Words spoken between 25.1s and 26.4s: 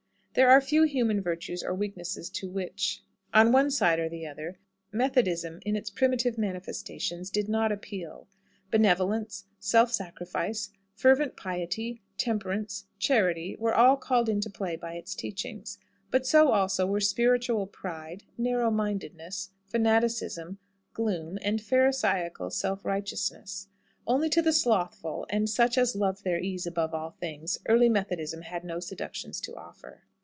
and such as loved their